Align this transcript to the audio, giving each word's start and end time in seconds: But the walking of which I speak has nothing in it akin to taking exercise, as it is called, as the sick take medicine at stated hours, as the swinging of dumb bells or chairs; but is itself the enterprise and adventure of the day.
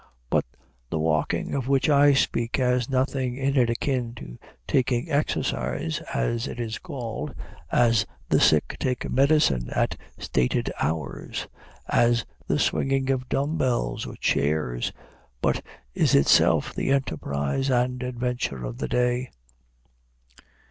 But 0.31 0.45
the 0.89 0.97
walking 0.97 1.53
of 1.53 1.67
which 1.67 1.87
I 1.87 2.13
speak 2.13 2.57
has 2.57 2.89
nothing 2.89 3.37
in 3.37 3.55
it 3.55 3.69
akin 3.69 4.15
to 4.15 4.39
taking 4.65 5.11
exercise, 5.11 5.99
as 6.11 6.47
it 6.47 6.59
is 6.59 6.79
called, 6.79 7.35
as 7.71 8.07
the 8.27 8.39
sick 8.39 8.77
take 8.79 9.07
medicine 9.07 9.69
at 9.69 9.95
stated 10.17 10.71
hours, 10.79 11.47
as 11.87 12.25
the 12.47 12.57
swinging 12.57 13.11
of 13.11 13.29
dumb 13.29 13.59
bells 13.59 14.07
or 14.07 14.15
chairs; 14.15 14.91
but 15.39 15.63
is 15.93 16.15
itself 16.15 16.73
the 16.73 16.89
enterprise 16.89 17.69
and 17.69 18.01
adventure 18.01 18.65
of 18.65 18.79
the 18.79 18.87
day. 18.87 19.29